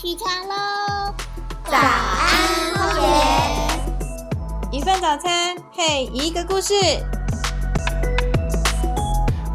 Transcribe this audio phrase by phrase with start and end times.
[0.00, 1.12] 起床喽！
[1.64, 4.78] 早安，荒野。
[4.78, 6.72] 一份早餐配一个故事。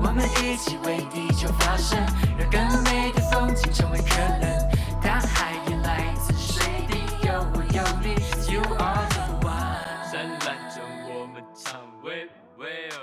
[0.02, 1.98] 我们一起为地球发声，
[2.38, 4.70] 让更美的风景成为可能。
[5.02, 8.16] 大海也来自水滴，有我有你
[8.54, 10.12] ，You are the one。
[10.12, 13.00] 灿烂着我们唱喂喂哦。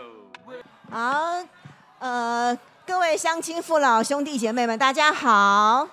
[0.90, 1.42] 好，
[2.00, 2.54] 呃，
[2.86, 5.88] 各位乡亲父老兄弟姐妹们，大家好。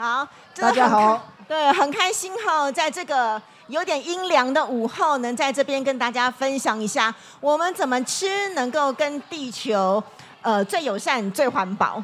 [0.00, 0.26] 好，
[0.56, 1.20] 大家好。
[1.46, 10.02] 对，很开心哈，在这个有点阴凉的午后，能在这边跟大家分享一下，我们怎么吃能够跟地球
[10.40, 12.02] 呃最友善、最环保。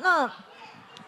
[0.00, 0.28] 那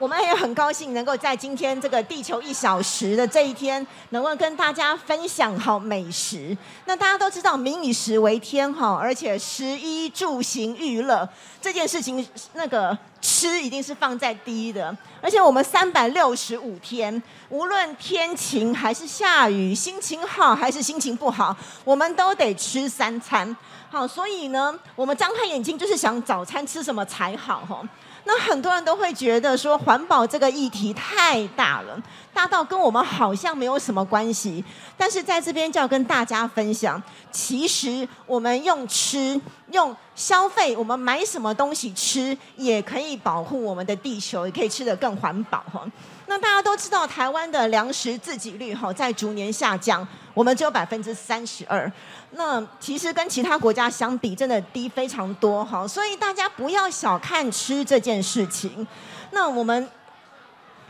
[0.01, 6.57] 我们也很高兴能够在今天这个地球一小时的这一天，能够跟大家分享好美食。
[6.87, 11.29] 那大家都知道民以食为天哈，而且食衣住行娱乐
[11.61, 14.97] 这件事情，那个吃一定是放在第一的。
[15.21, 23.55] 而且我们三百六十五天，无论天晴还是下雨，心情好还是心情不好，我们都得吃三餐。
[23.91, 27.87] 好，所以呢，我们张开眼睛就是想早餐吃什么才好哈。
[28.25, 32.01] 那很多人都会觉得说环保这个议题太大了，
[32.33, 34.65] 大到跟我们好像没有什么关系。
[34.97, 39.41] 但是在这边就要跟大家分享，其实我们用吃、
[39.73, 45.83] 用消费，我们买什么东西吃，也可以保护我们的地球，也可以吃得更环保哈。
[46.27, 51.91] 那大家都知道，台湾的粮食自给率哈在逐年下降，我们只有百分之三十二。
[52.33, 55.89] 那其实跟其他国家相比，真的低非常多哈。
[55.89, 58.87] 所以大家不要小看吃这件事情。
[59.31, 59.89] 那我们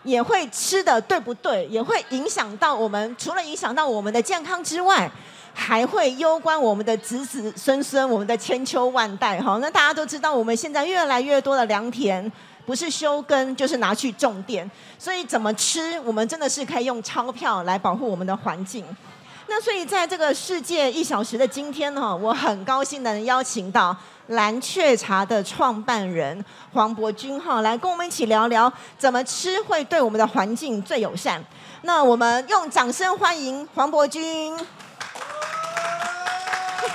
[0.03, 1.65] 也会吃的对不对？
[1.67, 5.09] 也会影响到我们，除了影响到我们的健康之外，
[5.53, 9.59] 还会攸关我们的子子孙孙，我们的千秋万代哈。
[9.61, 12.31] 那大家都知道，我们现在越来越多的良田。
[12.67, 18.84] 不是休耕，就是拿去种电，所以怎么吃，我们真的是可以用钞票来保护我们的环境。
[19.48, 23.97] 那所以在这个世界一小时的今天呢，我很高兴能邀请到
[24.28, 31.43] 蓝雀茶的创办人黄伯君哈，来跟我们一起聊聊怎么吃会对我们的环境最友善。
[31.83, 34.56] 那我们用掌声欢迎黄伯君。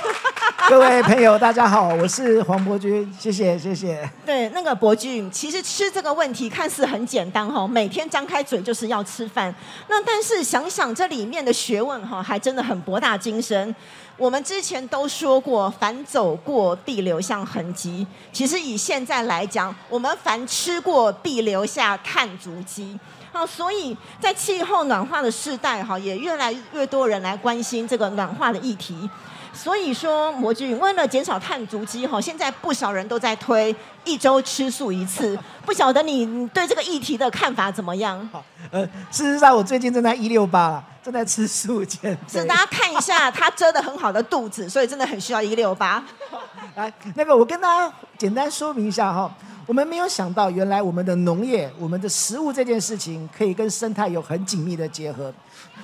[0.70, 4.10] 各位朋友，大家好，我是黄伯君，谢谢谢谢。
[4.26, 9.54] 对，那个伯君，其实吃这个问题看似很简单哈，每天张开嘴就是要吃饭。
[9.88, 13.74] 那但是想想这里面的学问哈，还真的很博大精深。
[14.18, 18.06] 我们之前都说过，凡走过必留下痕迹。
[18.32, 22.98] 其实以现在来讲，我们凡吃过必留下碳足迹。
[23.34, 29.10] 好，所以在气候暖化的世代哈，也越来越多人来关心这个暖化的议题。
[29.56, 33.74] 所以说，魔君为了减少碳足迹哈，现在不少人都在推
[34.04, 35.38] 一周吃素一次。
[35.66, 38.30] 不晓得你对这个议题的看法怎么样？
[38.32, 42.40] 好，呃，事实上我最近正在一六八了，正在吃素减肥。
[42.42, 46.04] 是大家看一下他遮的很好的肚子，所以真的很需要一六八。
[46.76, 49.34] 来，那个我跟大家简单说明一下哈，
[49.66, 55.34] 我们没有想到原来我们的农业、我们的食物这件事情可以跟生态有很紧密的结合。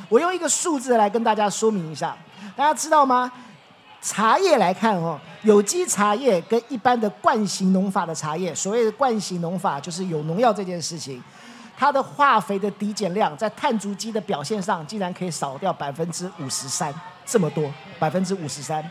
[0.10, 2.16] 我用一个数字来跟大家说明一下，
[2.56, 3.31] 大家知道吗？
[4.01, 11.22] 茶叶来看哦，有机茶叶跟一般的惯性农法的茶叶，所谓的惯性农法就是有农药这件事情，
[11.78, 16.91] 它的化肥的抵减量在碳足迹的表现上，竟然可以少掉百分之五十三，
[17.25, 18.84] 这么多，百分之五十三。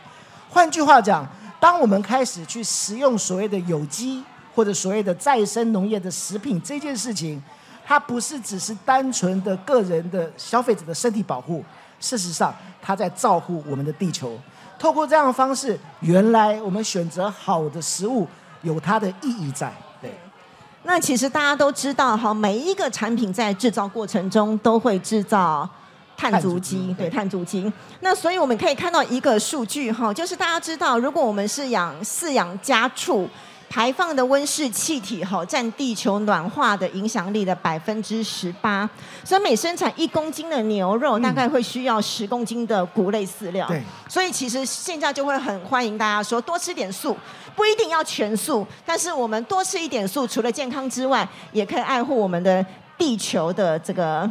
[0.48, 1.26] 换句话讲，
[1.58, 4.22] 当我们开始去食用所谓的有机
[4.54, 7.42] 或者所谓的再生农业的食品这件事情，
[7.84, 11.64] 它不是只是单纯的个人的消费者的身体保护，
[11.98, 14.38] 事实上，它在照顾我们的地球。
[14.80, 18.26] 透过这样的方式，原来我们选择好的食物
[18.62, 19.70] 有它的意义在。
[20.00, 20.10] 对，
[20.84, 25.68] 那其实大家都知道哈，每一个产品在制造过程中都会制造
[26.16, 27.70] 碳足迹，对碳足迹。
[28.00, 33.28] 那所以我们可以看到一个数据哈，就是大家知道，如果我们是养饲养家畜。
[33.70, 38.90] 排放的温室气体哈占地球暖化的影响力的百分之十八，
[39.24, 43.68] 所以每生产一公斤的牛肉，大概会需要十公斤的谷类饲料。
[43.68, 47.16] 对，所以其实现在就会很欢迎大家说多吃点素，
[47.54, 52.66] 不一定要全素，但是我们多吃一点素，除了健康之外，也可以爱护我们的
[52.98, 54.28] 地球的这个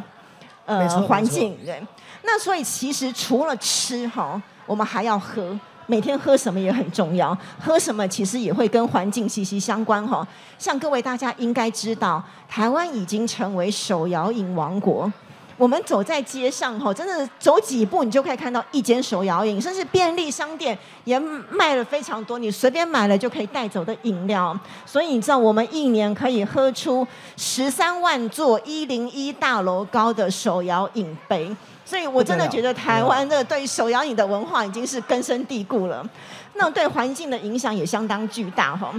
[0.66, 1.58] 呃环境。
[1.64, 1.82] 对，
[2.24, 5.58] 那所以其实除了吃哈，我们还要喝。
[5.90, 10.26] 每天喝什么也很重要，喝什么其实也会跟环境息息相关哈。
[10.60, 15.12] 像各位大家应该知道，台湾已经成为手摇饮王国。
[15.60, 24.58] 我们走在街上哈，真的走几步你就可以看到一间手摇饮，甚至便利商店也卖了非常多，你随便买了就可以带走的饮料。
[24.86, 31.54] 所以你知道，我们一年可以喝出十三万座一零一大楼高的手摇饮杯。
[31.84, 36.08] 所以我真的觉得台湾的对手摇饮的文化已经是根深蒂固了，
[36.54, 38.94] 那对环境的影响也相当巨大哈。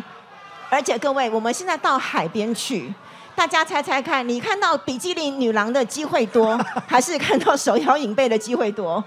[0.69, 2.93] 而且各位，我们现在到海边去。
[3.35, 9.03] 大家猜猜看，你看到比基尼女郎的机会多， 还是看到手摇饮杯的机会多？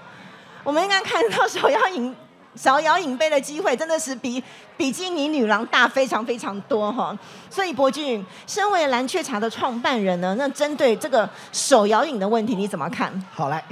[0.64, 2.14] 我们应该看到手摇饮
[2.56, 4.42] 手摇饮杯的机会，真的是比
[4.76, 7.16] 比基尼女郎大非常非常多哈。
[7.48, 13.12] 所以博俊，身为蓝雀茶的创办人呢，那针对这个手摇饮的问题，你怎么看？
[13.32, 13.62] 好来，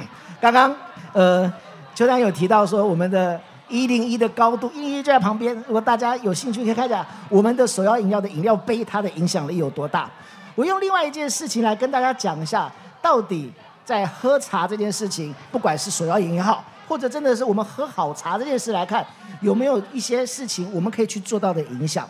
[0.41, 0.75] 刚刚
[1.13, 1.53] 呃，
[1.95, 5.55] 邱丹有提到说我们的一零一的高度，一零一就在旁边。
[5.67, 10.11] 如果大家有兴趣，可以看一下我们的手摇饮料的饮料杯，它的影响力有多大。
[10.55, 12.71] 我用另外一件事情来跟大家讲一下，
[13.01, 13.53] 到底
[13.85, 19.05] 在喝茶这件事情，不管是手摇饮也好，或者真的是我们喝好茶这件事来看，
[19.41, 22.09] 有没有一些事情我们可以去做到的影响？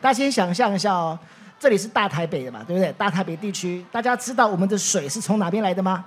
[0.00, 1.18] 大家先想象一下哦，
[1.58, 2.92] 这里是大台北的嘛，对不对？
[2.92, 6.04] 大台北地区，大家知道我们的水是从哪边来的吗？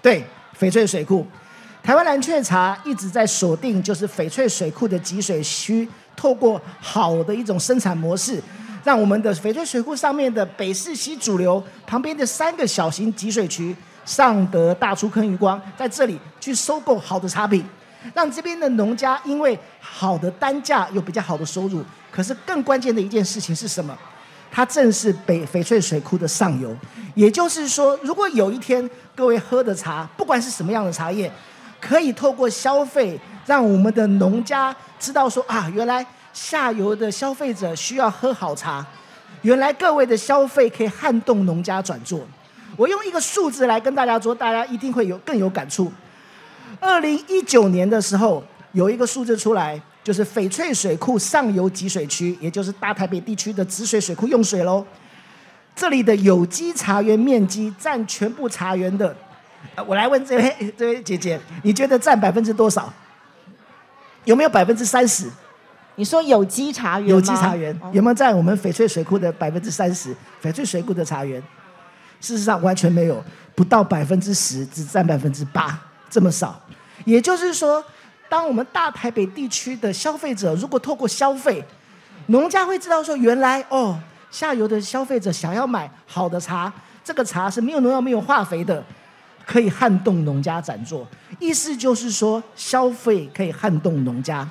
[0.00, 0.24] 对，
[0.58, 1.26] 翡翠水库。
[1.82, 8.42] 台湾蓝雀茶一直在锁定就是翡翠水库的集水区，透过好的一种生产模式。
[8.86, 13.74] 让我们的翡翠水库上面的北市西主流旁边的三个小型集水区，
[14.04, 17.64] 上德、大出坑、余光，在这里去收购好的茶品，
[18.14, 21.84] 让这边的农家因为好的单价有比较好的收入。
[22.12, 23.92] 可是更关键的一件事情是什么？
[24.52, 26.72] 它正是北翡翠水库的上游。
[27.16, 31.28] 也就是说，如果有一天各位喝的茶，不管是什么样的茶叶，
[31.80, 36.06] 可以透过消费，让我们的农家知道说啊，原来。
[36.36, 38.84] 下游的消费者需要喝好茶，
[39.40, 42.20] 原来各位的消费可以撼动农家转做。
[42.76, 45.90] 我用一个数字来跟大家说，大家一定会有更有感触。
[46.78, 54.84] 二零一九年的时候，有一个数字出来，就是翡翠水库上游集水区，也就是大台北地区的止水水库用水喽。
[55.74, 59.16] 这里的有机茶园面积占全部茶园的，
[59.86, 62.92] 我来问这位这位姐姐，你觉得占百分之多少？
[64.24, 65.30] 有没有百分之三十？
[65.96, 70.14] 你说有机茶园有机茶园有没有占我们翡翠水库的百分之三十？
[70.42, 71.42] 翡翠水库的茶园，
[72.20, 73.22] 事实上完全没有，
[73.54, 75.78] 不到百分之十，只占百分之八，
[76.10, 76.60] 这么少。
[77.06, 77.82] 也就是说，
[78.28, 81.64] 当我们大台北地区的消费者如果透过消费，
[82.26, 83.98] 农家会知道说，原来哦，
[84.30, 86.70] 下游的消费者想要买好的茶，
[87.02, 88.84] 这个茶是没有农药、没有化肥的，
[89.46, 91.06] 可以撼动农家展作。
[91.38, 94.46] 意思就是说，消费可以撼动农家。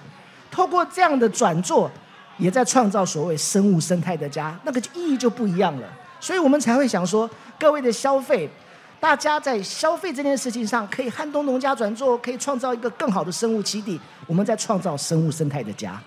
[0.55, 1.91] 透过这样的转做，
[2.37, 5.87] 也在创造所谓生物生态的家，那个意义就不一样了。
[6.21, 7.29] 所以我们才会想说，
[7.59, 8.49] 各位的消费，
[8.97, 13.99] 大家在消费这件事情上，可以撼动农家转做，可以创造一个更好的生物基地。
[14.25, 15.99] 我们在创造生物生态的家。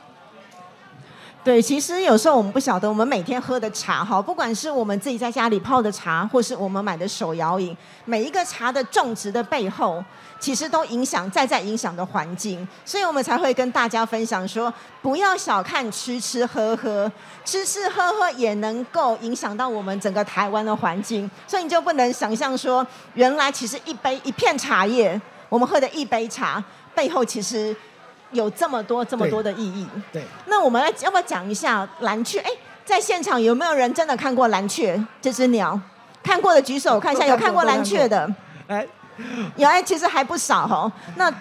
[1.44, 10.02] 对，其实有时候我们不晓得，我们每天喝的茶哈，不管是我们自己在家里泡的茶，或是我们买的手摇饮，每一个茶的种植的背后，
[10.40, 17.10] 其实都影响在在影响的环境，所以我们才会跟大家分享说，不要小看吃吃喝喝，
[17.44, 26.62] 吃吃喝喝也能够影响到我们整个台湾的环境，所以你就不能想象说，原来其实一杯一片茶叶，我们喝的一杯茶
[26.94, 27.74] 背后其实。
[28.32, 29.88] 有这么多这么多的意义。
[30.12, 32.38] 对，那我们来要不要讲一下蓝雀？
[32.40, 32.50] 哎，
[32.84, 35.80] 在现场有没有人真的看过蓝雀这只鸟？
[36.22, 38.30] 看过的举手，看一下有看过蓝雀的。
[38.66, 38.86] 哎，
[39.56, 40.90] 有哎，其实还不少哦。
[41.16, 41.32] 那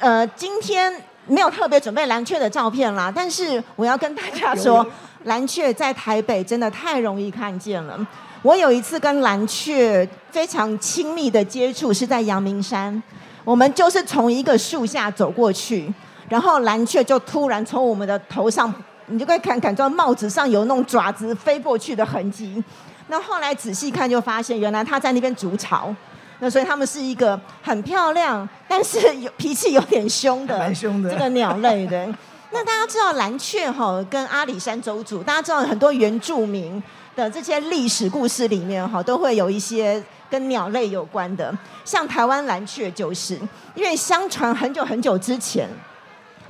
[0.00, 0.92] 呃，今天
[1.26, 4.86] 没有特别准备蓝雀的照片啦，但是我要跟大家说，
[5.24, 7.98] 蓝雀在台北真的太容易看见了。
[8.42, 13.02] 我有一次跟蓝雀非常亲密的接触，是在阳明山，
[13.42, 15.92] 我们就是从一个树下走过去。
[16.28, 18.72] 然后蓝雀就突然从我们的头上，
[19.06, 22.62] 你就可以看感到帽子上有那种爪子飞过去的痕迹。
[23.08, 25.94] 那后来仔细看就发现，原来它在那边筑巢。
[26.38, 32.08] 那所以它们是一个很漂亮，但是有脾气有点凶的这个鸟类的。
[32.52, 36.82] 那大家知道蓝雀哈跟阿里山州主，大家知道很多原住民
[37.14, 41.52] 的这些历史故事里面哈都会有一些跟鸟类有关的，
[41.84, 43.38] 像台湾蓝雀就是，
[43.74, 45.68] 因为相传很久很久之前。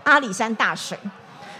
[0.04, 0.96] 阿里山大水，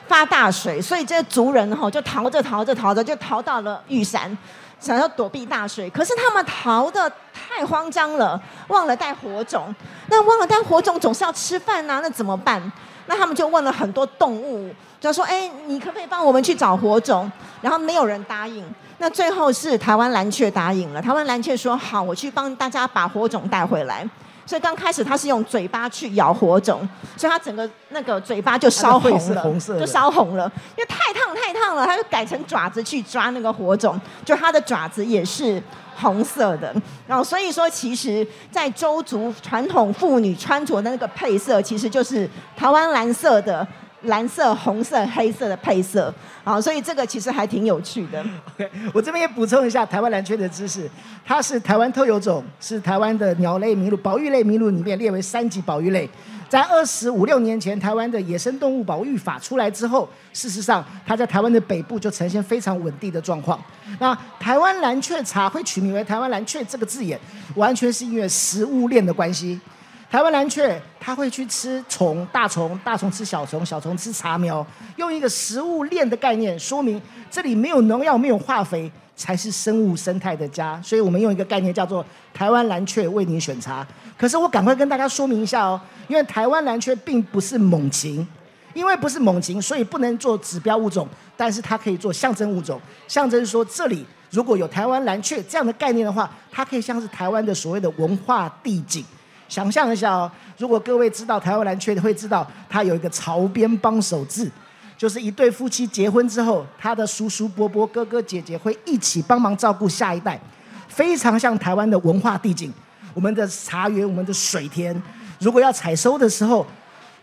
[0.07, 4.39] 发大水，所以这些族人哈就逃着逃着逃着，就逃到了玉山，
[4.79, 5.89] 想要躲避大水。
[5.91, 9.75] 可是他们逃的太慌张了，忘了带火种。
[10.09, 12.73] 那忘了带火种，总是要吃饭呐，那怎么办？
[13.07, 14.69] 那他们就问了很多动物，
[15.01, 17.31] 就说：“哎，你可不可以帮我们去找火种？”
[17.63, 18.65] 然后没有人答应。
[18.99, 21.01] 那最后是台湾蓝雀答应了。
[21.01, 24.09] 台湾蓝雀说：“好，我去帮大家把火种带回来。”
[24.47, 29.45] 所以刚开始他是用嘴巴去咬火种，所以他整个那个嘴巴就烧红了，
[29.79, 35.63] 就烧红了，因为太烫太烫了，他就改成爪子去抓那个火种，就他的爪子也是
[35.97, 36.73] 红色的。
[37.07, 43.67] 然后所以说，其实，在周族传统妇女穿着的那个配色，其实就是台湾蓝色的。
[44.03, 46.13] 蓝色、红色、黑色的配色，
[46.45, 48.25] 啊，所以这个其实还挺有趣的。
[48.55, 50.89] OK，我这边也补充一下台湾蓝雀的知识，
[51.25, 56.09] 它是台湾特有种，是台湾的鸟类名录、保育类名录里面列为三级保育类。
[56.49, 63.61] 在二十五六年前，台湾的野生动物保育法出来之后，事实上它在台湾的北部就呈现非常稳定的状况。
[63.99, 67.19] 那台湾蓝雀茶会取名为台湾蓝雀这个字眼，
[67.57, 69.61] 完全是因为食物链的关系。
[70.09, 74.65] 台湾蓝雀，它会去吃虫、大虫，大虫吃小虫，小虫吃茶苗，
[74.97, 80.81] 用一个食物链的概念说明这里没有农药、没有化肥，才是生物生态的家。
[80.81, 83.87] 所以我们用一个概念叫做台湾蓝雀为您选茶。
[84.17, 88.27] 可是我赶快跟大家说明一下哦，因为台湾蓝雀并不是猛禽，
[88.75, 99.05] 因为不是猛禽，所以不能做指标物种，但是它可以做象征物种，象征说这里如果有台湾蓝雀这样的概念的话，它可以像是台湾的所谓的文化地景。
[99.49, 104.51] 想象一下哦，如果各位知道台湾蓝雀，会知道它有一个朝边帮手制，
[104.99, 110.41] 就是一对夫妻结婚之后，他的叔叔伯伯、哥哥姐姐会一起帮忙照顾下一代，
[110.89, 112.73] 非常像台湾的文化地景。
[113.15, 114.95] 我们的茶园、我们的水田，
[115.39, 116.67] 如果要采收的时候，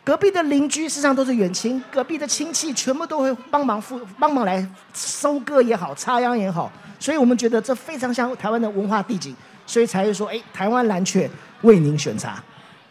[0.03, 9.36] 隔壁的邻居实际上都是远亲，隔壁的亲戚全部都会帮忙付帮忙来收割也好，插秧也好，所以我们觉得这非常像台湾的文化地景，
[9.74, 11.27] 所以才会说，哎，台湾蓝雀。
[11.63, 12.44] 为您选茶。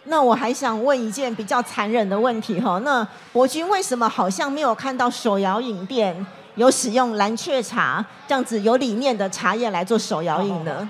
[0.04, 10.88] 那我还想问一件比较残忍的问题哈，那伯君为什么好像没有看到手摇饮店有使用蓝雀茶这样子有理念的茶叶来做手摇饮呢？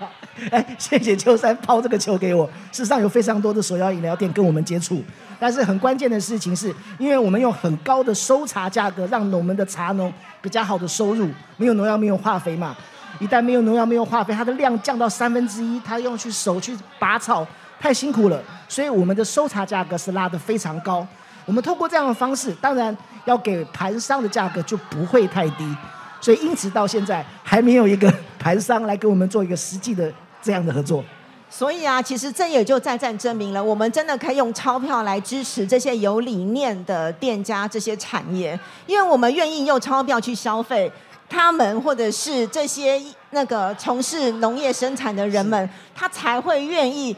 [0.53, 2.47] 哎，谢谢秋山抛这个球给我。
[2.71, 5.03] 事实上有非常多的手摇饮料店跟我们接触，
[5.41, 12.77] 但是很关键的事情是，因为我们用很高的收茶价格，让我们的茶农比较好的收入，没有农药，没有化肥嘛。
[13.19, 17.47] 一旦没有农药，没有化肥，它的量降到三分之一，他用去手去拔草。
[17.81, 21.05] 太辛苦了，所以我们的收茶价格是拉得非常高。
[21.45, 25.77] 我们透过这样的方式，当然要给盘商的价格就不会太低。
[26.21, 31.03] 所以因此到现在还没有一个盘商来跟我们做一个实际的这样的合作。
[31.51, 40.91] 所以啊，其实这也就再再证明了，我们真的可以用钞票来支持这些有理念的店家、这些产业，因为我们愿意用钞票去消费
[41.33, 47.17] 他们，或者是这些那个从事农业生产的人们，他才会愿意。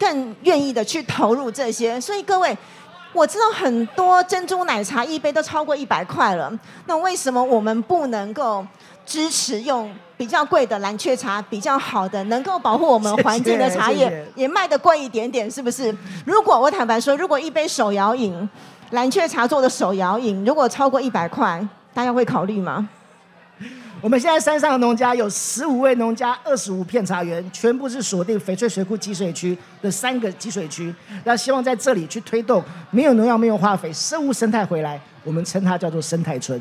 [0.00, 2.56] 更愿意的去投入这些，所以各位，
[3.12, 8.64] 我知道很多珍珠奶茶一杯都超过一百块了，那为什么我们不能够
[9.04, 15.92] 支持用比较贵的蓝雀茶，比较好的能够保护我们环境的茶叶，也卖的贵一点点，是不是？
[16.24, 18.48] 如果我坦白说，如果一杯手摇饮，
[18.90, 21.60] 蓝雀茶做的手摇饮，如果超过一百块，
[21.92, 22.88] 大家会考虑吗？
[24.00, 30.94] 我们现在山上的农家有十五位农家，二十五片茶园，全部是锁定翡翠水库集水区的三个集水区。
[31.24, 32.62] 那希望在这里去推动
[32.92, 36.60] 没有农药、没有化肥、生物生态回来，我们称它叫做生态村。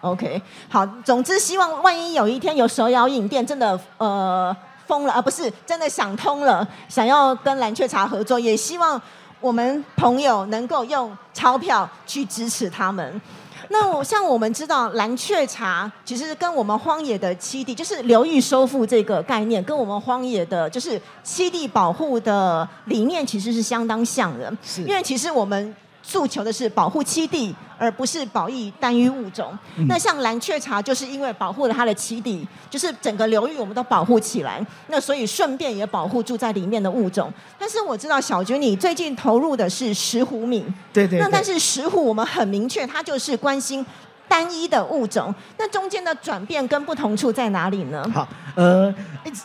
[0.00, 9.00] OK，好，总之希望万一有一天有手摇饮店真的呃疯了啊，不是真的想通了，想要跟蓝雀茶合作，也希望
[9.40, 13.20] 我们朋友能够用钞票去支持他们。
[13.70, 24.52] 那我像我们知道蓝雀茶，其实跟我们荒野的七地，就是流域收复这个概念，跟我们荒野的，就是七地保护的理念，其实是相当像的。
[24.62, 25.74] 是，因为其实我们。
[26.08, 29.58] 诉求的是保护栖地，而不是保育单一物种。
[29.88, 37.32] 那像蓝雀茶，就是因为保护了它的栖地，就是整个流域我们都保护起来，那所以顺便也保护住在里面的物种。
[37.58, 41.18] 但是我知道小菊你最近投入的是石斛米，对对。
[41.18, 43.84] 那但是石斛我们很明确，它就是关心
[44.28, 45.34] 单一的物种。
[45.58, 48.08] 那中间的转变跟不同处在哪里呢？
[48.14, 48.94] 好，呃，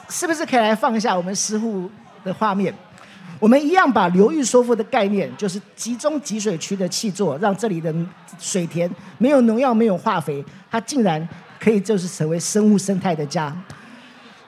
[0.10, 1.90] 是不是可以来放一下我们石斛
[2.24, 2.72] 的画面？
[3.42, 7.92] 我们一样把流域收复的概念，就是集中集水区的气作，让这里的
[8.38, 11.28] 水田没有农药、没有化肥，它竟然
[11.60, 13.52] 可以就是成为生物生态的家。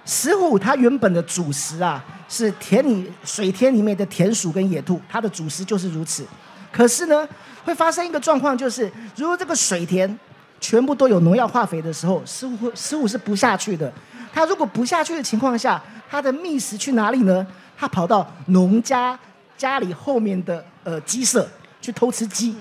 [0.06, 6.24] 石虎它原本的主食啊，是田里水田里面的田鼠跟野兔，它的主食就是如此。
[6.72, 7.28] 可是呢，
[7.64, 10.20] 会发生一个状况，就是如果这个水田
[10.60, 13.92] 全部都有农药化肥的时候，石虎石虎是不下去的。
[14.32, 15.82] 它如果不下去的情况下，
[16.12, 17.44] 它的觅食去哪里呢？
[17.84, 19.20] 他跑到农家
[19.58, 21.46] 家里后面的呃鸡舍
[21.82, 22.56] 去偷吃鸡，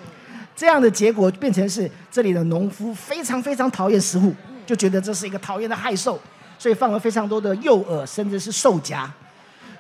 [0.57, 4.35] 这样的结果变成是这里的农夫非常非常讨厌食虎，
[4.67, 6.19] 就觉得这是一个讨厌的害兽，
[6.59, 9.09] 所以放了非常多的诱饵，甚至是兽夹。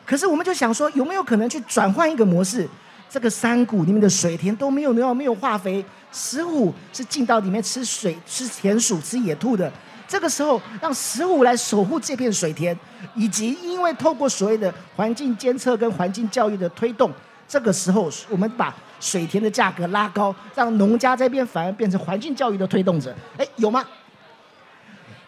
[0.07, 2.69] 可是我们就想说，有没有可能去转换一个模式？
[3.11, 9.73] 这个山谷里面的水田都没有农药、没有化肥，食虎是进到里面吃水、吃田鼠、吃野兔的。
[10.12, 12.78] 这个时候，让石虎来守护这片水田，
[13.14, 17.11] 以及因为透过所谓的环境监测跟环境教育的推动，
[17.49, 23.16] 这个时候我们把水田的价格拉高，让农家这边反而变成环境教育的推动者。
[23.38, 23.83] 哎，有吗？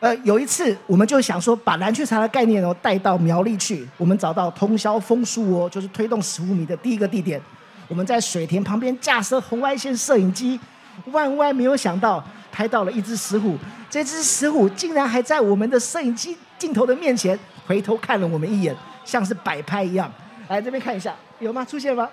[0.01, 7.41] 呃，有一次我们就想说，把蓝雀茶的概念哦带到苗栗去，我们找到通宵枫树哦，就是推动石虎米的第一个地点。
[7.89, 10.61] 我们在水田旁边架设红外线摄影机，
[11.07, 12.23] 万万没有想到
[12.53, 13.57] 拍到了一只石虎。
[13.95, 18.75] 这只石虎竟然还在我们的摄影机镜头的面前回头看了我们一眼，
[19.05, 20.13] 像是摆拍一样。
[20.49, 21.65] 来这边看一下，有吗？
[21.65, 22.11] 出现吗？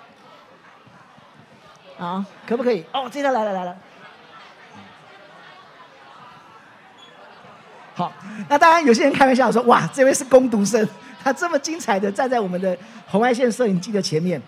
[1.98, 2.84] 啊，可不可以？
[2.92, 3.76] 哦，这条来了来了。
[7.96, 8.12] 好，
[8.48, 10.88] 那当然有些人开玩笑说：“哇，这位是攻读生，
[11.20, 14.40] 他这么精彩的站在我们的红外线摄影机的前面。”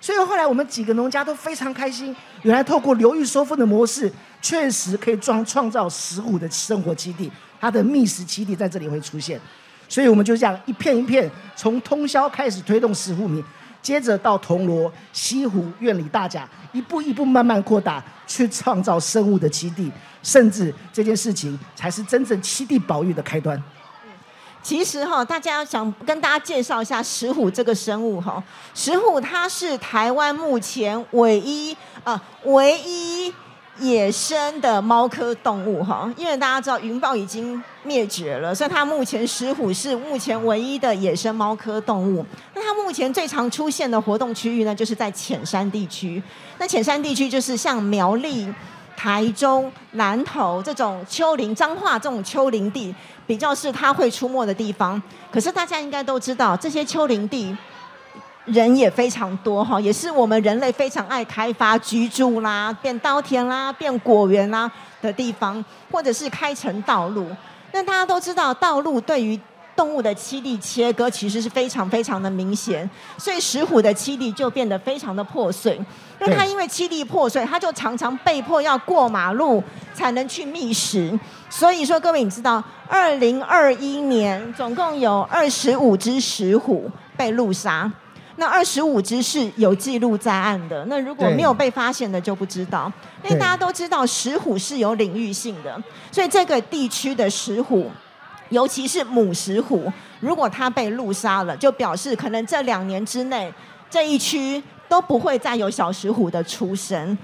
[0.00, 7.30] 所以后来我们几个农家都非常开心，原来透过流域收复的模式，确实可以创创造石虎的生活基地，
[7.60, 9.38] 它的觅食基地在这里会出现。
[9.88, 13.44] 所以我们就这样一片一片，从通宵开始推动石虎米，
[13.82, 19.92] 接着到铜锣、西湖、院里大甲，一步一步慢慢扩大，去创造生物的基地，
[20.22, 23.62] 甚至这件事情才是真正七地保育的开端。
[24.62, 28.42] 其实哈，大家想跟大家介绍一下石虎这个生物哈。
[28.74, 33.32] 石虎它是台湾目前唯一啊唯一
[33.78, 36.12] 野生的猫科动物哈。
[36.16, 42.24] 因为大家知道云豹已经灭绝了，所以它目前石虎是目前唯一的野生猫科动物。
[42.54, 46.22] 那它目前最常出现的活动区域呢，就是在浅山地区。
[46.58, 48.52] 那浅山地区就是像苗栗。
[49.02, 52.94] 台中、南投这种丘陵、彰化这种丘陵地，
[53.26, 55.02] 比较是它会出没的地方。
[55.32, 57.56] 可是大家应该都知道，这些丘陵地
[58.44, 67.26] 人也非常多哈，也是我们人类非常爱开发居住啦、变稻田啦、变果园啦的地方，或者是开成道路。
[67.72, 69.40] 那大家都知道，道路对于
[69.80, 75.80] 动物的栖地切割其实是非常非常的明显，所以石虎的栖地就变得非常的破碎。
[76.18, 79.64] 那它因为栖地破碎，它就常常被迫要过马路
[79.94, 81.18] 才能去觅食。
[81.48, 87.90] 所以说，各位你知道，二零二一年总共有二十五只石虎被路杀，
[88.36, 90.84] 那二十五只是有记录在案的。
[90.90, 92.92] 那如果没有被发现的就不知道。
[93.24, 97.90] 因为大家都知道石虎是有领域性的，所以这个地区的石虎。
[98.50, 103.52] 尤其是母石虎，如果它被路杀了，就表示可能这两年之内
[103.88, 107.16] 这一区都不会再有小石虎的出生。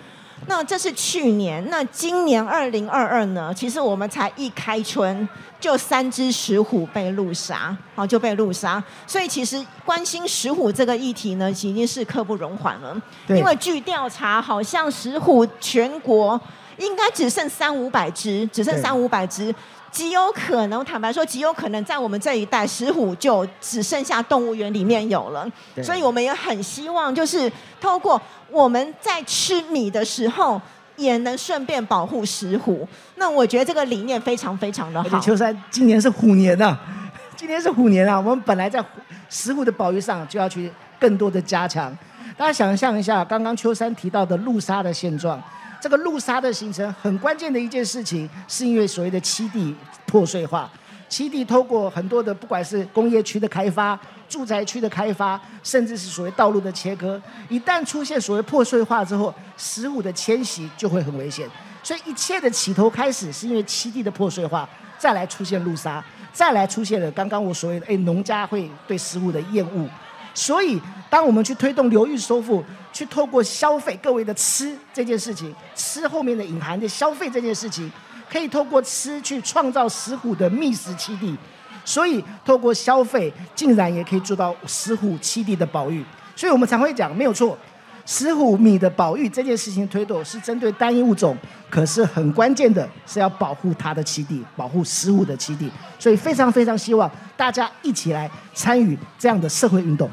[0.48, 3.52] 那这是去年，那今年二零二二呢？
[3.54, 5.26] 其实我们才一开春，
[5.58, 8.82] 就三只石虎被路杀，好就被路杀。
[9.06, 12.94] 所以其实关心石虎这个议题呢，已经是刻不容缓了。
[13.28, 16.38] 因为据调查，好像石虎全国
[16.76, 19.52] 应该只剩三五百只，只剩三五百只。
[19.96, 25.50] 极有可能，坦白说，极有可能在我们这一代，石虎就只剩下动物园里面有了。
[25.82, 30.60] 所以我们也很希望，就是透过我们在吃米的时候，
[30.96, 32.86] 也能顺便保护石虎。
[33.14, 35.18] 那我觉得这个理念非常非常的好。
[35.18, 36.76] 秋山，今年是虎年呐，
[37.34, 38.20] 今年是虎年啊！
[38.20, 38.84] 我们本来在
[39.30, 41.90] 石虎的保育上就要去更多的加强。
[42.36, 45.42] 大家想象一下，刚刚秋山提到的路杀的现状。
[45.80, 49.74] 这个路沙的形成很关键的一件事情，是因为所谓的七地
[50.06, 50.70] 破碎化。
[51.08, 61.48] 七地透过很多的，不管是工业区的开发、住宅区的开发，甚至是所谓道路的切割，一旦出现所谓破碎化之后，食物的迁徙就会很危险。
[61.80, 69.88] 所以一切的起头开始是因为七地的破碎化，再来出现路沙，再来出现了刚刚我所谓的哎农家会对食物的厌恶。
[70.34, 72.62] 所以，当我们去推动流域收复，
[72.96, 77.92] 去透过消费各位的吃这件事情，吃后面的隐含的消费这件事情，
[78.26, 81.36] 可以透过吃去创造石虎的觅食栖地。
[81.84, 86.02] 所以，透过消费，竟然也可以做到石虎栖地的保育。
[86.34, 87.58] 所以我们常会讲，没有错，
[88.06, 91.36] 石虎米的保育这件事情推动是针对单一物种，
[91.68, 95.70] 可是很关键的是要保护它的栖地，保护石虎的栖地。
[95.98, 100.10] 所以，非常非常希望大家一起来参与这样的社会运动。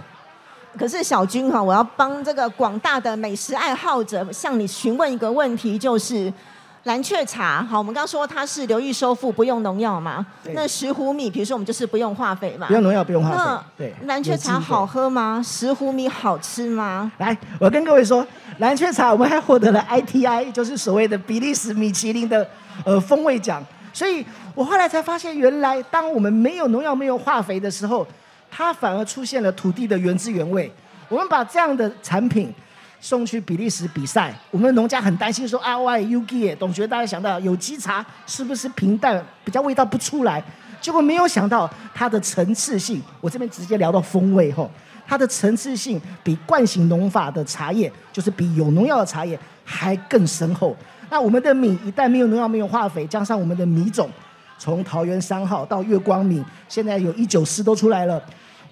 [0.77, 6.31] 可是小军哈，我要帮这个广大的美食爱好者向你询问一个问题，就是
[6.83, 10.25] 蓝雀茶，好，我们刚说它是流域收复，不用农药嘛。
[10.53, 12.67] 那石斛米，比如说我们就是不用化肥嘛。
[12.67, 13.63] 不用农药，不用化那肥。
[13.77, 15.41] 对，蓝雀茶好喝吗？
[15.45, 17.11] 石斛米好吃吗？
[17.19, 18.25] 来，我跟各位说，
[18.57, 22.45] 蓝雀茶我们还获得了 ITI，就是所谓的比利时米其林的
[22.83, 23.63] 呃风味奖。
[23.93, 28.05] 所以我后来才发现，原来当我们没有农药、没有化肥的时候，
[28.55, 30.71] 它反而出现了土地的原汁原味。
[31.09, 32.53] 我们把这样的产品
[33.01, 40.43] 送去比利时比赛，我们的农家很担心说啊，哇，UG，董学大家想到有机茶是不是平淡，比较味道不出来？
[40.79, 44.69] 结果没有想到它的层次性，我这边直接聊到风味吼，
[45.07, 50.75] 它的层次性比惯性农法的茶叶，就是比有农药的茶叶还更深厚。
[51.09, 54.09] 那我们的米一旦没有农药、没有化肥，加上我们的米种，
[54.57, 58.21] 从桃园三号到月光米，现在有一九四都出来了。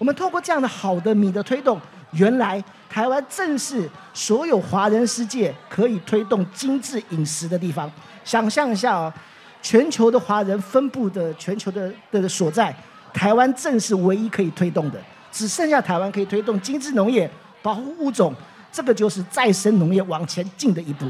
[0.02, 2.60] 我们透过这样的好的米的推动，原来
[2.90, 7.88] 台湾正是所有华人世界可以推动精致饮食的地方。
[8.24, 9.14] 想象一下啊、
[9.62, 12.74] 全球的华人分布的全球的的所在，
[13.14, 17.30] 台湾正是唯一可以推动的，只剩下台湾可以推动精致农业、
[17.62, 18.34] 保护物种，
[18.72, 21.08] 这个就是再生农业往前进的一步。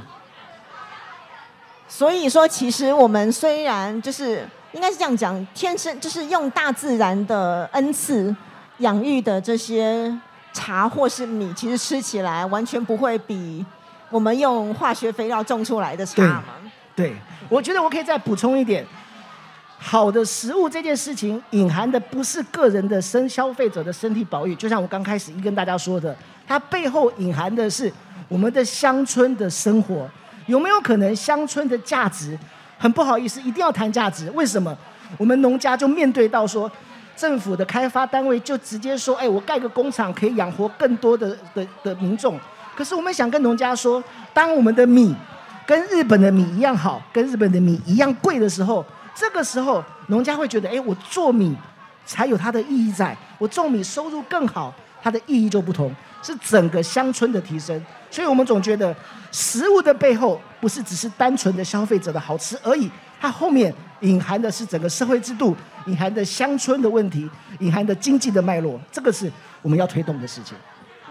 [1.88, 8.36] 所以说，其实我们虽然就是应该是这样讲，天生就是用大自然的恩赐
[8.82, 10.14] 养育的这些
[10.52, 13.64] 茶或是米，其实吃起来完全不会比
[14.10, 16.44] 我们用化学肥料种出来的差嘛。
[16.94, 17.14] 对，
[17.48, 18.84] 我觉得我可以再补充一点，
[19.78, 26.14] 好的食物这件事情隐含的不是个人的身消费者的身体保育，就像我刚开始一跟大家说的，
[26.46, 27.90] 它背后隐含的是
[28.28, 30.06] 我们的乡村的生活。
[30.46, 32.38] 有没有可能乡村的价值？
[32.76, 34.28] 很不好意思，一定要谈价值。
[34.32, 34.76] 为什么？
[35.16, 36.70] 我们农家就面对到说，
[37.16, 42.38] 政府的开发单位就直接说，哎，我盖个工厂可以养活更多的的的民众。
[42.74, 45.14] 可是我们想跟农家说，当我们的米
[45.66, 51.54] 跟日本的米一样好，跟日本的米一样贵的时候，这个时候农家会觉得，哎，我做米
[52.04, 57.84] 才有它的意义在，我种米收入更好，它的意义就不同，是整个乡村的提升。
[58.10, 58.94] 所以我们总觉得
[59.30, 63.72] 食物的背后不是只是单纯的消费者的好吃而已，它后面
[64.02, 69.30] 隐含的是整个社会制度，隐含的乡村的问题，隐含的经济的脉络，这个是
[69.62, 70.56] 我们要推动的事情。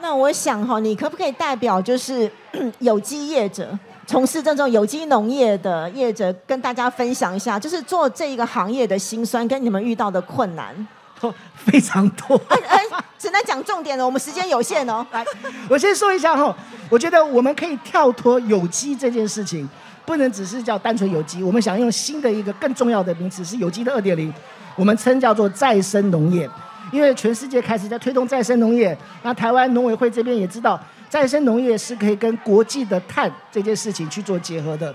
[0.02, 2.32] 那我想哈，你可不可以代表就是
[2.80, 3.78] 有机业者，
[4.08, 10.76] 从事这种有机农业的业者，跟大家分享一下，就是做这一个行业的辛酸跟你们遇到的困难？
[11.20, 12.36] 哦，非常多。
[12.48, 12.80] 哎哎，
[13.16, 15.06] 只能讲重点了，我们时间有限哦。
[15.12, 15.24] 来，
[15.70, 16.56] 我先说一下哈，
[16.90, 19.70] 我觉得我们可以跳脱有机这件事情，
[20.06, 24.34] 不能只是叫单纯有机，我们想用新的一个更重要的名词是有机的二点零，
[24.76, 26.50] 我们称叫做再生农业。
[26.92, 34.94] 因为全世界开始在推动再生农业，那台湾农委会这边也知道，再生农业是可以跟国际的碳这件事情去做结合的。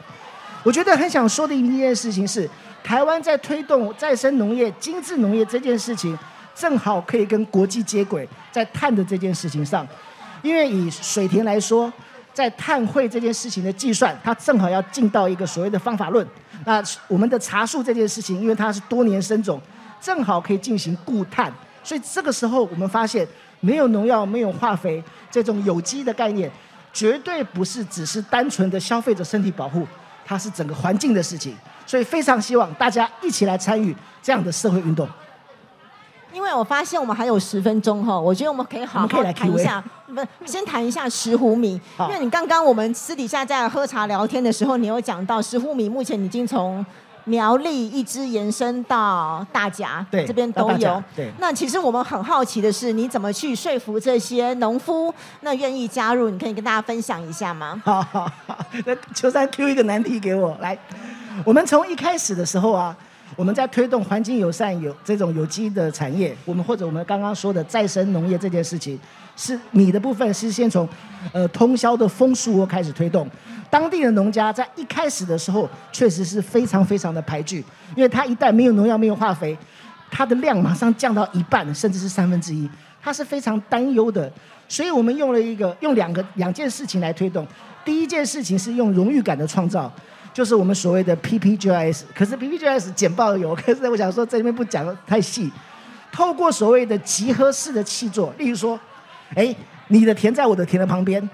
[0.62, 2.46] 我觉得很想说的一件事情是，
[2.84, 6.18] 台湾在推动再生农业、精致农业这件事情，
[6.54, 9.86] 正好可以跟国际接轨，在碳的这件事情上。
[10.42, 11.90] 因为以水田来说，
[12.36, 16.26] 在碳汇这件事情的计算，它正好要进到一个所谓的方法论。
[16.66, 19.58] 那我们的茶树这件事情，因为它是多年生种，
[20.02, 21.50] 正好可以进行固碳。
[21.82, 23.26] 所以这个时候，我们发现
[23.60, 26.50] 没有农药、没有化肥这种有机的概念，
[26.92, 29.88] 绝对不是只是单纯的消费者身体保护，
[30.26, 31.56] 它是整个环境的事情。
[31.86, 35.08] 所以非常希望大家一起来参与这样的社会运动。
[36.32, 41.80] 因为我发现我们还有十分钟哈，我觉得我们可以好好谈一下，不，先谈一下石斛米。
[42.00, 46.84] 因为你刚刚我们私底下在喝茶聊天的时候，你有讲到石斛米目前已经从
[47.24, 51.02] 苗栗一直延伸到大甲，对这边都有。
[51.16, 56.30] 对那其实我们很好奇的是，你怎么去说服这些农夫，那愿意加入？
[56.30, 57.80] 你可以跟大家分享一下吗？
[57.84, 60.78] 好好好，那秋山 Q 一个难题给我来。
[61.44, 62.96] 我们从一开始的时候啊，
[63.34, 68.98] 我们在推动环境友善有这种有机的产业，我们或者我们刚刚说的再生农业这件事情，
[69.36, 70.88] 是米的部分是先从
[71.32, 73.28] 呃通宵的枫树窝开始推动。
[73.68, 77.58] 当地的农家在一开始的时候，确实是非常非常的排拒，
[77.96, 79.58] 因为他一旦没有农药、没有化肥，
[80.08, 82.70] 它的量马上降到一半，甚至是三分之一，
[83.02, 84.30] 他是非常担忧的。
[84.68, 87.46] 所以我们用了一个用两个两件事情来推动。
[87.84, 89.92] 第一件事情是用荣誉感的创造，
[90.36, 92.02] 就是我们所谓的 PPGIS。
[92.14, 95.50] 可是 PPGIS 简报有， 可是我想说这里面不讲得太细。
[96.12, 98.78] 透过所谓的集合式的气作，例如说，
[99.34, 99.56] 哎，
[99.88, 101.26] 你的田在我的田的旁边，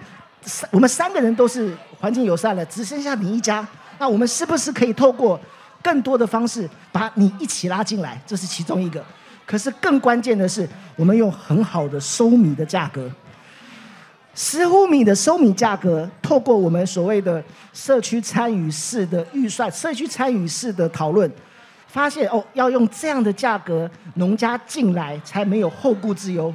[0.42, 3.66] 三我们三个人都是环境友善了，只剩下你一家，
[3.98, 5.40] 那我们是不是可以透过
[5.82, 8.22] 更多的方式把你一起拉进来？
[8.24, 9.04] 这是其中一个。
[9.44, 13.10] 可是更关键的是，我们用很好的收米的价格。
[14.34, 17.42] 十五米的收米价格，透过我们所谓的
[17.72, 21.30] 社区参与式的预算、社区参与式的讨论，
[21.86, 26.52] 发现哦，要用这样的价格，农家进来才没有后顾之忧。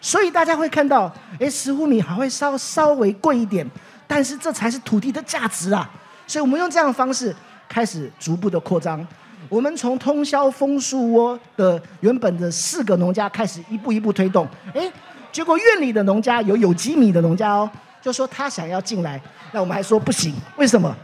[0.00, 3.68] 所以大家会看到，哎，十五米还会稍稍微贵一点，
[4.06, 5.90] 但是这才是土地的价值啊！
[6.26, 7.34] 所以我们用这样的方式
[7.68, 9.06] 开始逐步的扩张。
[9.48, 14.90] 我们从通宵枫树窝的原本的四个农家开始一步一步推动，哎，
[15.30, 19.20] 结果院里的农家有有机米的农家哦，就说他想要进来，
[19.52, 20.94] 那我们还说不行，为什么？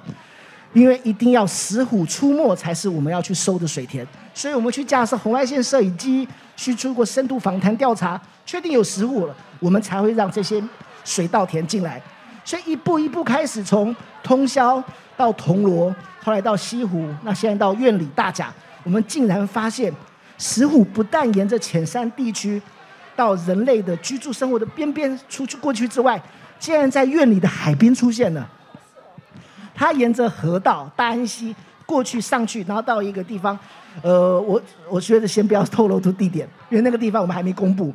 [0.73, 10.61] 因为一定要石虎出没才是我们要去收的水田，所以我们去架设红外线摄影机，去做过深度访谈调查，确定有石虎了，我们才会让这些
[11.05, 12.03] 水稻田进来。
[12.45, 14.83] 所以一步一步开始从通宵
[15.17, 19.93] 到铜锣，后来到西湖，那现在到院里大甲，我们竟然发现
[20.39, 22.61] 石虎不但沿着浅山地区
[23.17, 26.21] 到人类的居住生活的边边出去过去之外，
[26.59, 28.49] 竟然在院里的海边出现了。
[29.75, 33.59] 它沿着河道大安溪过去上去，然后到一个地方，
[34.03, 37.93] 呃，我我觉得先不要透露出地点，因为那个地方我们还没公布。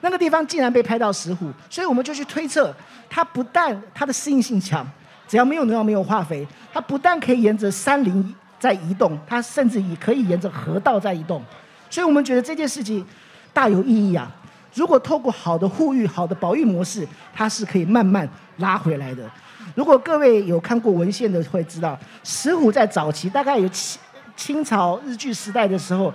[0.00, 2.72] 那个地方竟然被拍到石虎，所以我们就去推测，
[3.10, 4.86] 它不但它的适应性强，
[5.26, 11.42] 只要没有农药、没有化肥，它不但可以沿着山林在移动，它甚至也可以沿着河道在移动。
[11.90, 13.04] 所以我们觉得这件事情
[13.52, 14.30] 大有意义啊！
[14.78, 18.26] 如果透过好的护育、好的保育模式，它是可以慢慢
[18.58, 19.28] 拉回来的。
[19.74, 24.00] 如果各位有看过文献的，会知道石虎在早期大概有清
[24.36, 26.14] 清朝日据时代的时候，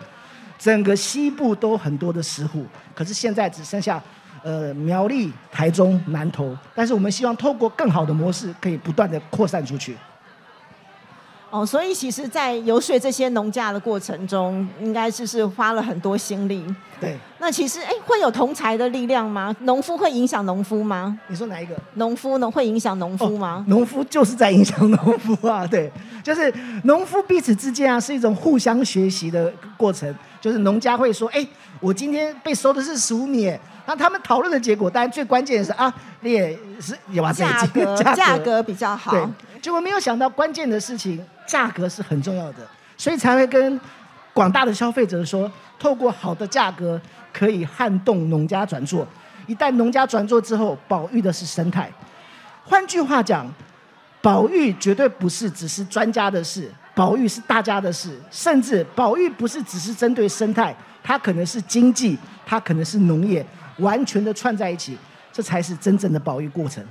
[0.57, 4.01] 整个西部都很多的石虎，可是现在只剩下
[4.43, 6.57] 呃苗栗、台中、南投。
[6.73, 9.97] 但是我们希望透过更好的模式，可以不断的扩散出去。
[11.53, 16.65] 哦，所以其实，在游说这些农家的过程中，应该是是花了很多心力。
[16.99, 19.55] 对，那其实，哎，会有同才的力量吗？
[19.59, 21.15] 农夫会影响农夫吗？
[21.27, 21.75] 你说哪一个？
[21.93, 22.49] 农夫呢？
[22.49, 23.63] 会影响农夫吗？
[23.67, 25.67] 农夫就是在影响农夫啊！
[25.67, 25.91] 对，
[26.23, 26.51] 就是
[26.85, 30.11] 农夫彼此之间啊，是一种互相学习的过程。
[30.41, 31.47] 就是农家会说：“哎，
[31.79, 39.11] 我今天被收的是十五米。”那他们讨论的结果，当然最关键的是啊，你也是有把 价格价格比较好。
[39.11, 39.23] 对，
[39.61, 41.23] 结果没有想到关键的事情。
[41.45, 42.59] 价格是很重要的，
[42.97, 43.79] 所以才会跟
[44.33, 46.99] 广大的消费者说，透过好的价格
[47.31, 49.07] 可以撼动农家转做。
[49.45, 51.91] 一旦农家转做之后，保育的是生态。
[52.63, 53.45] 换句话讲，
[54.21, 58.17] 保育绝对不是只是专家的事，保育是大家的事。
[58.31, 63.45] 甚至保育不是只是针对生态，它可能是经济，它可能是农业，
[63.77, 64.97] 完全的串在一起，
[65.31, 66.83] 这才是真正的保育过程。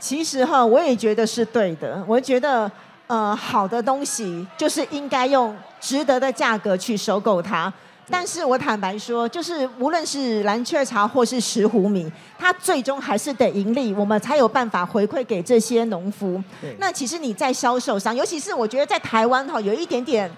[0.00, 2.04] 其实哈，我也觉得是对的。
[2.06, 2.70] 我觉得。
[3.08, 7.72] 呃，好的东西就是应该用值得的价格去收购它。
[8.10, 16.42] 但是我坦白说，就是无论是蓝雀茶或是石斛米，它最终还是得盈利，我们才有办法回馈给这些农夫。
[16.78, 20.30] 那其实你在销售上，尤其是我觉得在台湾哈，有一点点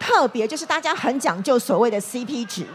[0.00, 2.66] 特别，就是大家很讲究所谓的 CP 值。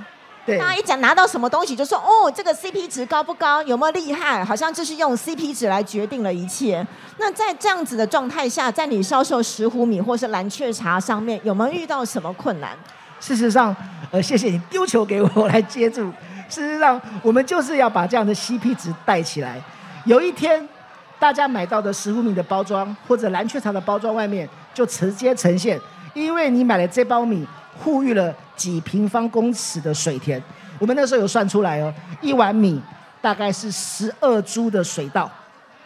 [0.47, 4.45] 大家一讲拿到什么东西，就说哦，这个 CP 值高不高，有没有厉害？
[4.45, 6.85] 好像就是用 CP 值来决定了一切。
[7.17, 12.77] 那在这样子的状态下，在你销售石斛米或是蓝雀茶上面，有没有遇到什么困难？
[13.19, 13.75] 事实上，
[14.11, 16.11] 呃，谢谢你丢球给我来接住。
[16.47, 19.59] 事实上，我们就是要把这样的 CP 值带起来。
[20.05, 20.69] 有一天，
[21.17, 25.81] 大家买到的石斛米的包装或者蓝雀茶的包装外面就直接呈现，
[26.13, 27.47] 因为你买了这包米。
[27.77, 30.41] 护育了几平方公尺的水田，
[30.79, 32.81] 我们那时候有算出来哦，一碗米
[33.21, 35.29] 大概是十二株的水稻，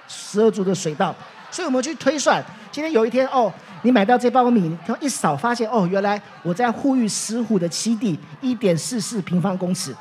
[0.07, 1.13] 十二株的水稻，
[1.49, 9.95] 所以我们去推算，今天有一天哦，你买到这包米，一扫发现哦，原来我在护育石虎的基地一点四四平方公尺，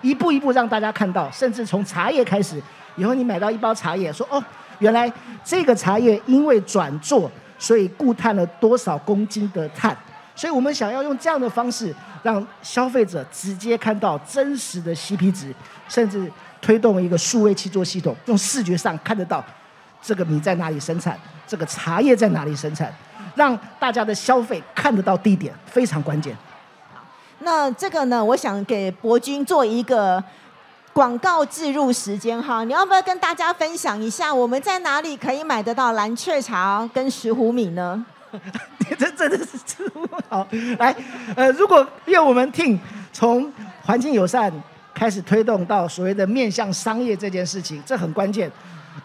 [0.00, 2.62] 一步一步让大家看到，甚至从茶叶开始，
[2.96, 4.42] 以后你买到一包茶叶，说哦，
[4.78, 5.12] 原来
[5.44, 9.96] 这个茶叶因为转做，所以固碳了多少公斤的碳。
[10.36, 15.52] 所以我们想要用这样的方式，让消费者直接看到真实的 CP 值，
[15.88, 19.42] 甚至推动一个数位七座系统，用视觉上看得到
[20.02, 22.94] 这个米在哪里生产，这个茶叶在哪里生产，
[23.34, 26.36] 让大家的消费看得到地点，非常关键。
[27.38, 30.22] 那这个呢，我想给博君做一个
[30.92, 38.04] 广告置入时间哈，你要不要跟大家分享一下，我们在哪里可以买得到蓝雀茶跟石斛米呢？
[39.16, 39.58] 真的是
[40.28, 40.46] 好
[40.78, 40.94] 来，
[41.34, 42.78] 呃，如果因为我们听
[43.12, 43.50] 从
[43.82, 44.52] 环境友善
[44.94, 48.50] 开始推动到所谓的面向商业这件事情，这很关键。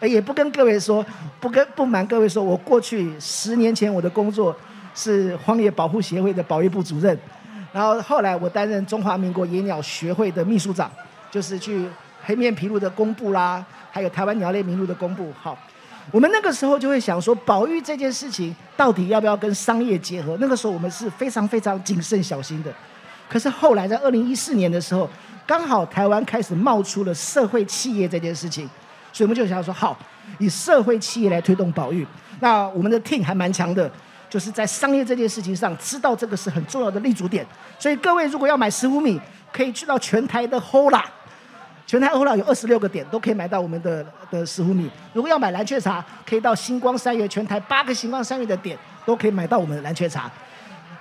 [0.00, 1.04] 也不跟各位说，
[1.38, 4.56] 不跟不瞒各位说，我过去十年前我的工作
[4.94, 7.16] 是荒野保护协会的保育部主任，
[7.72, 10.90] 然后后来我担任中华民国野鸟学会的秘书长，
[11.30, 11.86] 就是去
[12.24, 15.32] 黑面琵鹭的公布啦，还有台湾鸟类名录的公布。
[15.40, 15.56] 好，
[16.10, 20.36] 我们那个时候就会想说，保育这件事情到底要不要跟商业结合？
[20.40, 22.72] 那个时候我们是非常非常谨慎小心的。
[23.28, 25.08] 可是后来在二零一四年的时候，
[25.46, 28.68] 刚好台湾开始冒出了社会企业这件事情，
[29.12, 29.96] 所以我们就想说，好，
[30.38, 32.06] 以社会企业来推动保育。
[32.40, 33.90] 那我们的 team 还蛮强的，
[34.28, 37.46] 就是在商业这件事情上，知道这个是很重要的立足点。
[37.78, 39.18] 所以各位如果要买十五米，
[39.52, 41.04] 可以去到全台的 Hola，
[41.92, 44.90] 全台 Hola 有二十六个点，都可以买到我们的的十五米。
[45.12, 50.30] 如果要买蓝雀茶，可以到星光三月全台八个星光三月的点，都可以买到我们的蓝雀茶。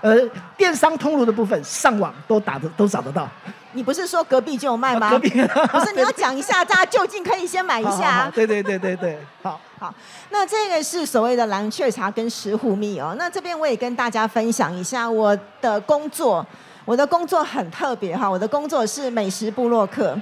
[0.02, 0.18] 呃，
[0.58, 3.26] 电商通路的部分，上网都打的都找得到。
[3.72, 5.12] 你不是说隔壁就有卖吗？
[5.12, 5.30] 隔壁
[5.72, 8.30] 不是你要讲一下，大家就近可以先买一下。
[8.36, 9.58] 对对对对对， 好。
[9.80, 9.96] 好，
[10.30, 13.16] 那这个是所谓的蓝雀茶跟石斛蜜哦。
[13.18, 16.46] 那这边我也跟大家分享一下我的工作，
[16.84, 20.22] 我的工作很特别哈，我的工作是美食部落客。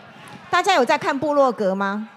[0.49, 2.07] 大家有在看部落格吗？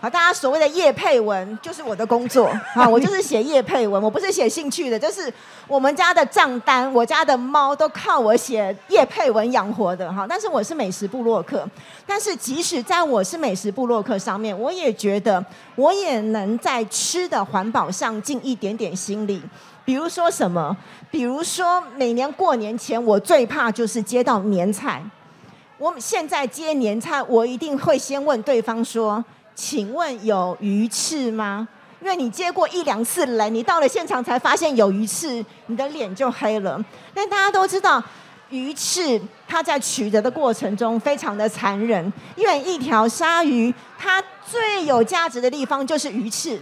[0.00, 5.32] 好，大家所谓的叶配文就是我的工作 啊，我就是写叶配文，我不是写兴趣的，就是
[5.66, 10.26] 我们家的账单，我家的猫都靠我写叶配文养活的哈。
[10.28, 11.66] 但是我是美食部落客，
[12.06, 15.42] 但是即使在我是美食部落客上面，我也觉得
[15.74, 19.42] 我也能在吃的环保上尽一点点心力。
[19.86, 20.76] 比如说什么？
[21.10, 25.02] 比如说每年过年前，我最怕就是接到年菜。
[25.84, 29.22] 我们现在接年菜，我一定会先问对方说
[29.54, 31.68] ：“请问有鱼翅吗？”
[32.00, 36.82] 因为你接过一两次人，你到了现场才发现有鱼翅，你的脸就黑了。
[37.12, 38.02] 但大家都知道，
[38.48, 46.58] 鱼翅它在取得的过程中非常的残忍，因为一条鲨鱼它最有价值的地方就是鱼翅。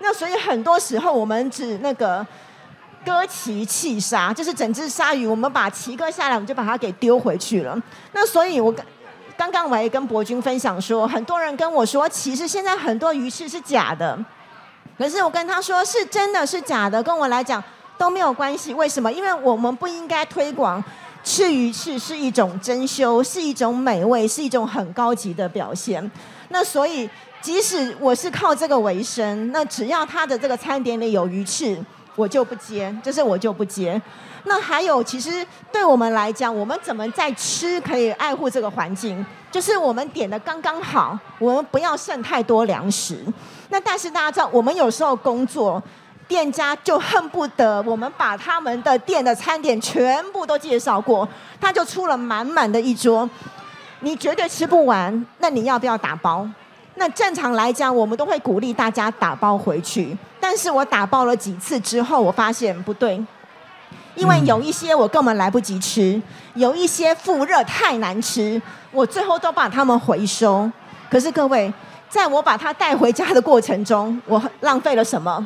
[0.00, 2.26] 那所以很多时候我们只那个
[3.04, 7.80] 割鳍弃鲨，就是整只鲨鱼，我们把鳍割下来，我们就把它给丢回去了。
[8.12, 8.84] 那所以我刚
[9.36, 14.18] 刚刚我也跟博君分享说，很多人跟我说，其实现在很多鱼翅是假的。
[14.96, 17.62] 可是我跟他说是真的是假的，跟我来讲
[17.98, 18.72] 都没有关系。
[18.72, 19.12] 为什么？
[19.12, 20.82] 因为我们不应该推广
[21.24, 26.08] 吃鱼翅是一种珍馐，是一种美味，是一种很高级的表现。
[26.50, 27.10] 那所以，
[27.42, 31.76] 即使我是靠这个为生，那只要他的这个餐点里有鱼翅，
[32.16, 34.00] 我就不接，就是我就不接。
[34.44, 39.24] 那还有，其实对我们来讲，我们怎么在吃可以爱护这个环境？
[39.50, 43.24] 就是我们点的刚刚好，我们不要剩太多粮食。
[43.70, 45.82] 那但是大家知道，我们有时候工作，
[46.28, 51.26] 店家就恨不得我们把他们的店的餐点全部都介绍过，
[51.60, 53.28] 他就出了满满的一桌，
[54.00, 55.26] 你绝对吃不完。
[55.38, 56.46] 那你要不要打包？
[56.96, 60.16] 那正常来讲，我们都会鼓励大家打包回去。
[60.54, 63.20] 但是我打包了几次之后，我发现不对，
[64.14, 66.22] 因为有一些我根本来不及吃，
[66.54, 68.62] 有一些复热太难吃，
[68.92, 70.70] 我最后都把它们回收。
[71.10, 71.74] 可是各位，
[72.08, 75.44] 在我把它带回家的过程中，我浪费了什么？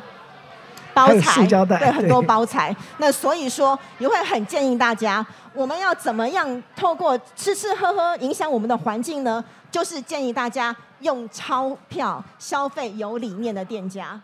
[0.92, 2.76] 包材，对，很多包材。
[2.98, 9.42] 那所以说，也会很建议大家，我们要怎么样透过吃吃喝喝影响我们的环境呢？
[9.70, 14.20] 就是建议大家用钞票消费有理念的店家。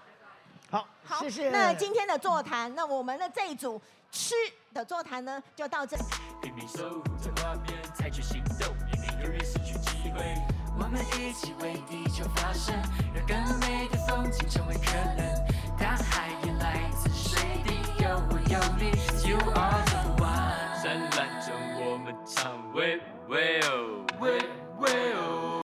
[1.05, 1.51] 好，好，谢谢。
[1.51, 4.35] 那今天的座谈，那我们的这一组吃
[4.73, 5.97] 的座谈呢，就到这。
[6.41, 10.35] 拼命守护着画面，采取行动，以免永远失去机会。
[10.77, 12.75] 我们一起为地球发声，
[13.15, 15.45] 让更美的风景成为可能。
[15.79, 18.91] 大海也来自水滴，有我有你
[19.29, 20.83] ，You are the one。
[20.83, 24.39] 灿烂中我们唱，喂喂哦，喂
[24.79, 25.64] 喂哦。